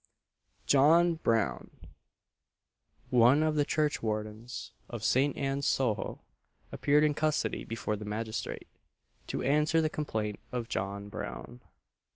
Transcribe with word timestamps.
JOHN 0.65 1.19
BROWN. 1.21 1.69
One 3.11 3.43
of 3.43 3.53
the 3.53 3.63
churchwardens 3.63 4.71
of 4.89 5.03
St. 5.03 5.37
Anne's, 5.37 5.67
Soho, 5.67 6.23
appeared 6.71 7.03
in 7.03 7.13
custody 7.13 7.63
before 7.63 7.95
the 7.95 8.03
magistrate, 8.03 8.67
to 9.27 9.43
answer 9.43 9.79
the 9.79 9.91
complaint 9.91 10.39
of 10.51 10.67
John 10.69 11.07
Brown. 11.09 11.61